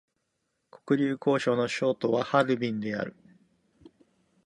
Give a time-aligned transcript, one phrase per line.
[0.71, 3.15] 黒竜江省の省都はハルビンである